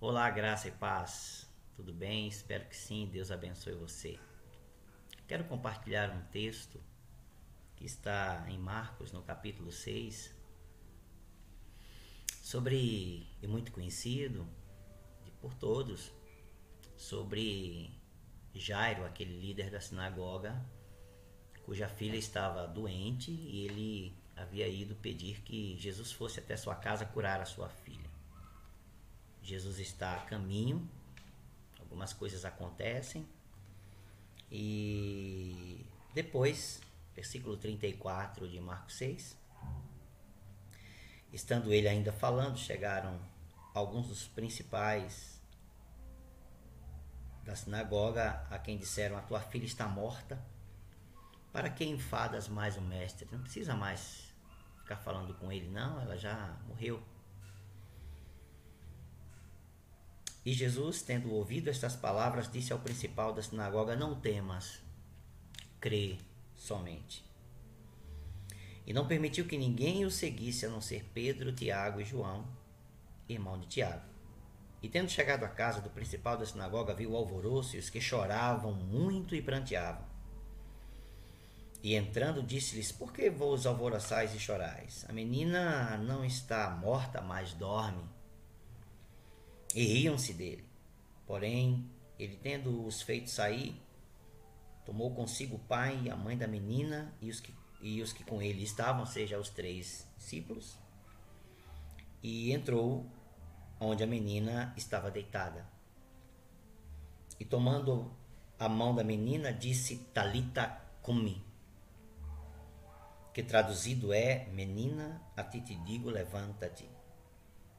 [0.00, 1.50] Olá, graça e paz.
[1.74, 2.28] Tudo bem?
[2.28, 3.08] Espero que sim.
[3.10, 4.16] Deus abençoe você.
[5.26, 6.80] Quero compartilhar um texto
[7.74, 10.32] que está em Marcos, no capítulo 6,
[12.40, 14.46] sobre, e muito conhecido
[15.40, 16.12] por todos,
[16.96, 17.90] sobre
[18.54, 20.64] Jairo, aquele líder da sinagoga,
[21.64, 27.04] cuja filha estava doente e ele havia ido pedir que Jesus fosse até sua casa
[27.04, 28.07] curar a sua filha.
[29.48, 30.86] Jesus está a caminho,
[31.80, 33.26] algumas coisas acontecem
[34.52, 36.82] e depois,
[37.14, 39.38] versículo 34 de Marcos 6,
[41.32, 43.18] estando ele ainda falando, chegaram
[43.72, 45.40] alguns dos principais
[47.42, 50.38] da sinagoga a quem disseram: A tua filha está morta.
[51.50, 53.26] Para que enfadas mais o mestre?
[53.32, 54.34] Não precisa mais
[54.80, 57.02] ficar falando com ele, não, ela já morreu.
[60.44, 64.80] E Jesus, tendo ouvido estas palavras, disse ao principal da sinagoga: Não temas,
[65.80, 66.18] crê
[66.56, 67.24] somente.
[68.86, 72.46] E não permitiu que ninguém o seguisse a não ser Pedro, Tiago e João,
[73.28, 74.08] irmão de Tiago.
[74.82, 78.00] E tendo chegado à casa do principal da sinagoga, viu o alvoroço e os que
[78.00, 80.06] choravam muito e pranteavam.
[81.82, 85.04] E entrando, disse-lhes: Por que vos alvoroçais e chorais?
[85.08, 88.17] A menina não está morta, mas dorme
[89.74, 90.64] e riam-se dele.
[91.26, 91.88] Porém,
[92.18, 93.80] ele tendo os feito sair,
[94.84, 98.24] tomou consigo o pai e a mãe da menina e os que, e os que
[98.24, 100.78] com ele estavam, seja, os três discípulos,
[102.22, 103.06] e entrou
[103.78, 105.66] onde a menina estava deitada.
[107.38, 108.10] E tomando
[108.58, 111.46] a mão da menina, disse Talita cumi,
[113.32, 116.88] que traduzido é Menina, a ti te digo, levanta-te.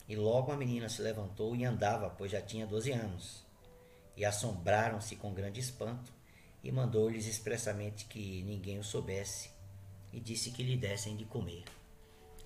[0.10, 3.46] E logo a menina se levantou e andava, pois já tinha doze anos.
[4.18, 6.12] E assombraram-se com grande espanto,
[6.64, 9.52] e mandou-lhes expressamente que ninguém o soubesse,
[10.12, 11.64] e disse que lhe dessem de comer.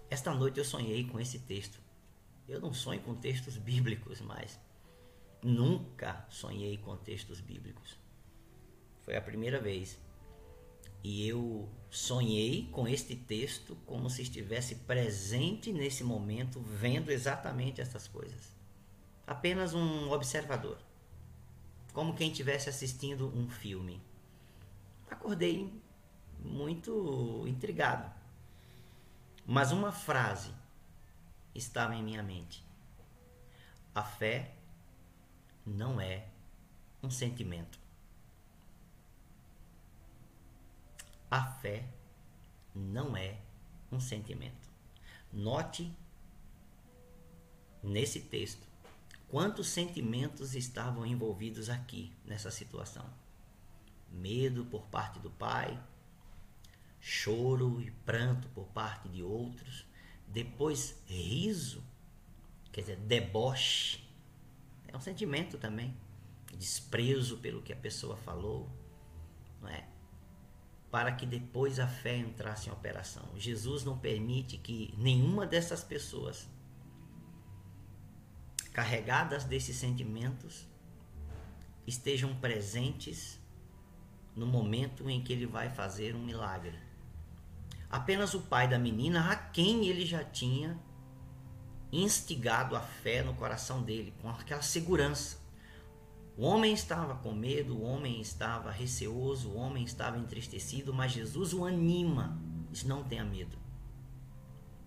[0.09, 1.79] Esta noite eu sonhei com esse texto.
[2.49, 4.59] Eu não sonho com textos bíblicos, mas
[5.41, 7.97] nunca sonhei com textos bíblicos.
[9.03, 9.97] Foi a primeira vez.
[11.03, 18.07] E eu sonhei com este texto como se estivesse presente nesse momento, vendo exatamente essas
[18.07, 18.55] coisas.
[19.27, 20.77] Apenas um observador.
[21.91, 24.01] Como quem estivesse assistindo um filme.
[25.11, 25.71] Acordei
[26.39, 28.09] muito intrigado.
[29.45, 30.51] Mas uma frase
[31.53, 32.65] estava em minha mente.
[33.93, 34.55] A fé
[35.65, 36.27] não é
[37.03, 37.82] um sentimento.
[41.33, 41.83] A fé
[42.75, 43.39] não é
[43.91, 44.69] um sentimento.
[45.31, 45.91] Note
[47.81, 48.67] nesse texto
[49.29, 53.09] quantos sentimentos estavam envolvidos aqui nessa situação:
[54.11, 55.83] medo por parte do pai,
[57.01, 59.87] choro e pranto por parte de outros,
[60.27, 61.83] depois riso,
[62.71, 64.07] quer dizer, deboche,
[64.87, 65.97] é um sentimento também,
[66.55, 68.69] desprezo pelo que a pessoa falou,
[69.59, 69.92] não é?
[70.93, 73.27] Para que depois a fé entrasse em operação.
[73.35, 76.47] Jesus não permite que nenhuma dessas pessoas,
[78.71, 80.67] carregadas desses sentimentos,
[81.87, 83.39] estejam presentes
[84.35, 86.77] no momento em que ele vai fazer um milagre.
[87.89, 90.79] Apenas o pai da menina, a quem ele já tinha
[91.91, 95.42] instigado a fé no coração dele, com aquela segurança.
[96.35, 101.53] O homem estava com medo, o homem estava receoso, o homem estava entristecido, mas Jesus
[101.53, 102.41] o anima.
[102.71, 103.57] Diz: não tenha medo.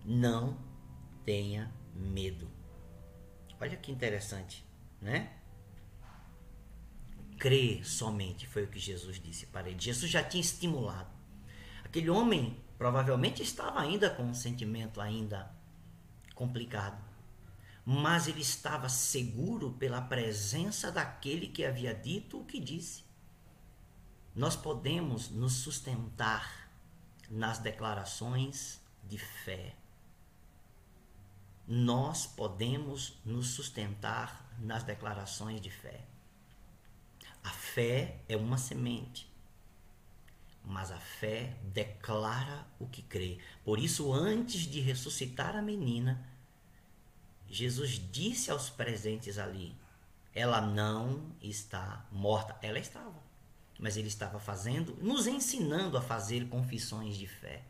[0.03, 0.57] Não
[1.23, 2.49] tenha medo.
[3.59, 4.65] Olha que interessante,
[5.01, 5.33] né?
[7.39, 9.79] Crê somente, foi o que Jesus disse para ele.
[9.79, 11.09] Jesus já tinha estimulado.
[11.83, 15.55] Aquele homem provavelmente estava ainda com um sentimento ainda
[16.35, 17.01] complicado
[17.89, 23.05] mas ele estava seguro pela presença daquele que havia dito o que disse.
[24.35, 26.69] Nós podemos nos sustentar
[27.29, 29.73] nas declarações de fé.
[31.65, 36.03] Nós podemos nos sustentar nas declarações de fé.
[37.41, 39.31] A fé é uma semente,
[40.61, 43.39] mas a fé declara o que crê.
[43.63, 46.35] Por isso, antes de ressuscitar a menina,
[47.49, 49.75] Jesus disse aos presentes ali:
[50.33, 52.55] ela não está morta.
[52.61, 53.25] Ela estava.
[53.79, 57.63] Mas ele estava fazendo, nos ensinando a fazer confissões de fé.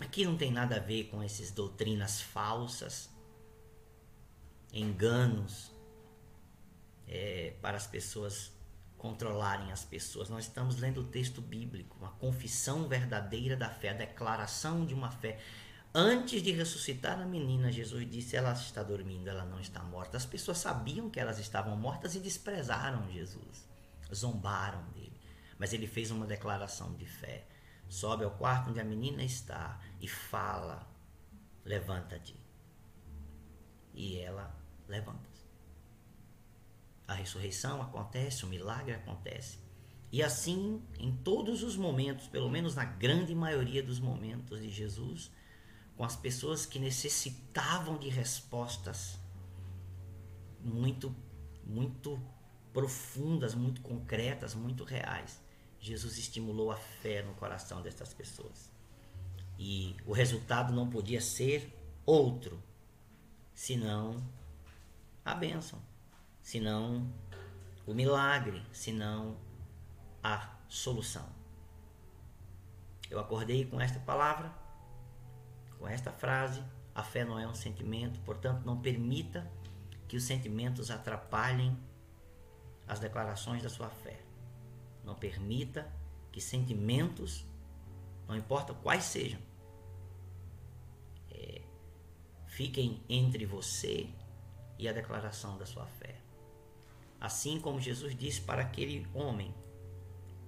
[0.00, 3.10] Aqui não tem nada a ver com essas doutrinas falsas,
[4.72, 5.72] enganos
[7.06, 8.52] é, para as pessoas
[8.98, 10.28] controlarem as pessoas.
[10.28, 15.10] Nós estamos lendo o texto bíblico, uma confissão verdadeira da fé, a declaração de uma
[15.10, 15.40] fé.
[16.00, 20.16] Antes de ressuscitar a menina, Jesus disse: Ela está dormindo, ela não está morta.
[20.16, 23.68] As pessoas sabiam que elas estavam mortas e desprezaram Jesus,
[24.14, 25.20] zombaram dele.
[25.58, 27.48] Mas ele fez uma declaração de fé.
[27.88, 30.88] Sobe ao quarto onde a menina está e fala:
[31.64, 32.36] Levanta-te.
[33.92, 34.56] E ela
[34.86, 35.48] levanta-se.
[37.08, 39.58] A ressurreição acontece, o milagre acontece.
[40.12, 45.32] E assim, em todos os momentos, pelo menos na grande maioria dos momentos de Jesus,
[45.98, 49.18] com as pessoas que necessitavam de respostas
[50.60, 51.12] muito,
[51.66, 52.22] muito
[52.72, 55.40] profundas, muito concretas, muito reais.
[55.80, 58.70] Jesus estimulou a fé no coração dessas pessoas.
[59.58, 62.62] E o resultado não podia ser outro,
[63.52, 64.24] senão
[65.24, 65.82] a bênção,
[66.40, 67.12] senão
[67.84, 69.36] o milagre, senão
[70.22, 71.28] a solução.
[73.10, 74.67] Eu acordei com esta palavra
[75.78, 76.62] com esta frase,
[76.94, 79.50] a fé não é um sentimento, portanto, não permita
[80.08, 81.78] que os sentimentos atrapalhem
[82.86, 84.20] as declarações da sua fé.
[85.04, 85.90] Não permita
[86.32, 87.46] que sentimentos,
[88.26, 89.40] não importa quais sejam,
[91.30, 91.62] é,
[92.46, 94.08] fiquem entre você
[94.78, 96.16] e a declaração da sua fé.
[97.20, 99.54] Assim como Jesus disse para aquele homem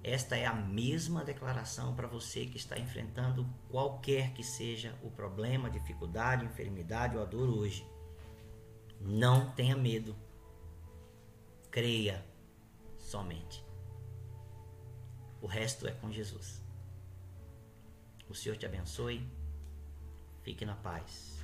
[0.03, 5.69] esta é a mesma declaração para você que está enfrentando qualquer que seja o problema,
[5.69, 7.87] dificuldade, enfermidade ou a dor hoje.
[8.99, 10.15] Não tenha medo.
[11.69, 12.25] Creia
[12.97, 13.63] somente.
[15.39, 16.63] O resto é com Jesus.
[18.27, 19.27] O Senhor te abençoe.
[20.41, 21.40] Fique na paz.